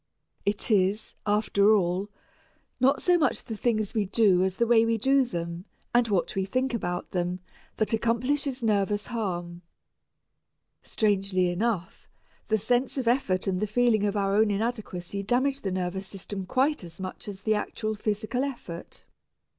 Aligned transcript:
It 0.47 0.71
is, 0.71 1.13
after 1.27 1.75
all, 1.75 2.09
not 2.79 3.03
so 3.03 3.19
much 3.19 3.43
the 3.43 3.55
things 3.55 3.93
we 3.93 4.05
do 4.05 4.43
as 4.43 4.55
the 4.55 4.65
way 4.65 4.83
we 4.83 4.97
do 4.97 5.23
them, 5.23 5.65
and 5.93 6.07
what 6.07 6.33
we 6.33 6.43
think 6.43 6.73
about 6.73 7.11
them, 7.11 7.39
that 7.77 7.93
accomplishes 7.93 8.63
nervous 8.63 9.05
harm. 9.05 9.61
Strangely 10.81 11.49
enough, 11.51 12.09
the 12.47 12.57
sense 12.57 12.97
of 12.97 13.07
effort 13.07 13.45
and 13.45 13.59
the 13.59 13.67
feeling 13.67 14.03
of 14.03 14.17
our 14.17 14.35
own 14.35 14.49
inadequacy 14.49 15.21
damage 15.21 15.61
the 15.61 15.71
nervous 15.71 16.07
system 16.07 16.47
quite 16.47 16.83
as 16.83 16.99
much 16.99 17.27
as 17.27 17.41
the 17.43 17.53
actual 17.53 17.93
physical 17.93 18.43
effort. 18.43 19.03